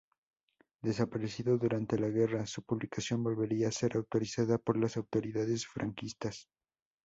[0.81, 6.49] Desaparecido durante la guerra, su publicación volvería a ser autorizada por las autoridades franquistas.